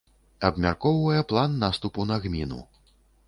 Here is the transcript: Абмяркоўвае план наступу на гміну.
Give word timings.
Абмяркоўвае 0.47 1.19
план 1.33 1.53
наступу 1.65 2.07
на 2.13 2.19
гміну. 2.27 2.61